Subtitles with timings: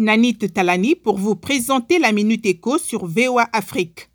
[0.00, 4.08] Nanit Talani pour vous présenter la Minute Éco sur VOA Afrique.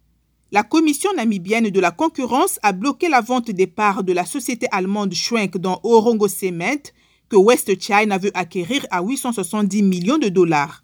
[0.51, 4.65] La Commission namibienne de la concurrence a bloqué la vente des parts de la société
[4.71, 6.81] allemande Schwenk dans Orongo Cement
[7.29, 10.83] que West China veut acquérir à 870 millions de dollars.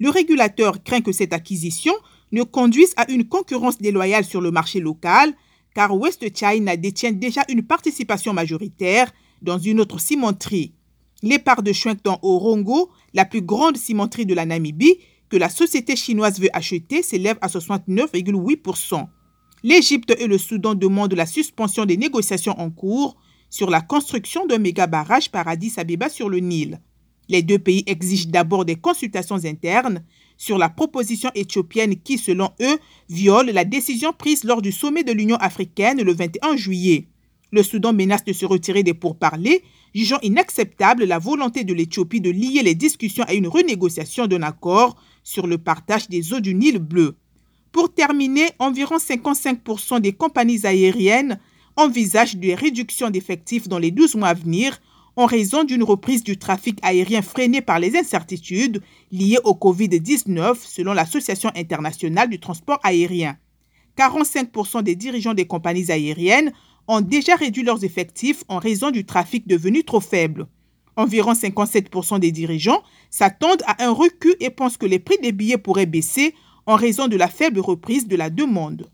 [0.00, 1.92] Le régulateur craint que cette acquisition
[2.32, 5.34] ne conduise à une concurrence déloyale sur le marché local,
[5.74, 9.12] car West China détient déjà une participation majoritaire
[9.42, 10.72] dans une autre cimenterie.
[11.22, 11.72] Les parts de
[12.04, 14.98] dans Orongo, la plus grande cimenterie de la Namibie,
[15.28, 19.06] que la société chinoise veut acheter s'élèvent à 69,8%.
[19.64, 23.16] L'Égypte et le Soudan demandent la suspension des négociations en cours
[23.50, 26.80] sur la construction d'un méga barrage par Addis Abeba sur le Nil.
[27.28, 30.04] Les deux pays exigent d'abord des consultations internes
[30.36, 32.78] sur la proposition éthiopienne qui, selon eux,
[33.10, 37.08] viole la décision prise lors du sommet de l'Union africaine le 21 juillet.
[37.50, 39.62] Le Soudan menace de se retirer des pourparlers,
[39.94, 44.96] jugeant inacceptable la volonté de l'Éthiopie de lier les discussions à une renégociation d'un accord
[45.22, 47.16] sur le partage des eaux du Nil bleu.
[47.72, 51.38] Pour terminer, environ 55% des compagnies aériennes
[51.76, 54.80] envisagent des réductions d'effectifs dans les 12 mois à venir
[55.16, 60.92] en raison d'une reprise du trafic aérien freiné par les incertitudes liées au Covid-19 selon
[60.92, 63.36] l'Association internationale du transport aérien.
[63.96, 66.52] 45% des dirigeants des compagnies aériennes
[66.88, 70.46] ont déjà réduit leurs effectifs en raison du trafic devenu trop faible.
[70.96, 75.58] Environ 57% des dirigeants s'attendent à un recul et pensent que les prix des billets
[75.58, 76.34] pourraient baisser
[76.66, 78.86] en raison de la faible reprise de la demande.